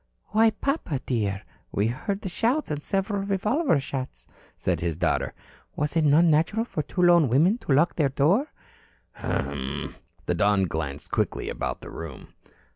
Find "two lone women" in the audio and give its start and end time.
6.81-7.59